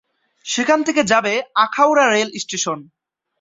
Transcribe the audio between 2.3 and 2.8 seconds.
Station.